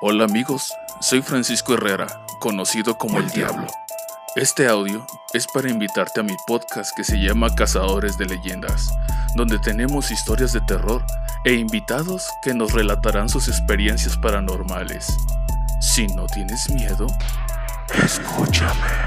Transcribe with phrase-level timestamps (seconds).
[0.00, 2.06] Hola amigos, soy Francisco Herrera,
[2.38, 3.66] conocido como El Diablo.
[4.36, 8.92] Este audio es para invitarte a mi podcast que se llama Cazadores de Leyendas,
[9.34, 11.04] donde tenemos historias de terror
[11.44, 15.12] e invitados que nos relatarán sus experiencias paranormales.
[15.80, 17.08] Si no tienes miedo,
[18.04, 18.97] escúchame.